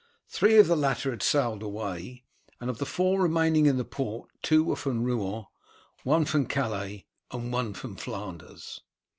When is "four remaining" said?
2.87-3.67